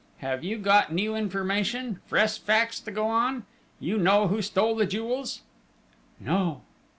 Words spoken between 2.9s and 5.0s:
go on? You know who stole the